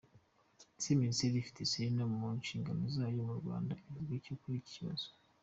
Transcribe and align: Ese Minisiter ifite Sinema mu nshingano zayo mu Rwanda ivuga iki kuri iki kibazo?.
Ese 0.77 0.89
Minisiter 0.99 1.37
ifite 1.43 1.61
Sinema 1.71 2.03
mu 2.21 2.27
nshingano 2.39 2.81
zayo 2.95 3.19
mu 3.29 3.35
Rwanda 3.41 3.71
ivuga 3.89 4.11
iki 4.19 4.33
kuri 4.41 4.55
iki 4.59 4.73
kibazo?. 4.77 5.07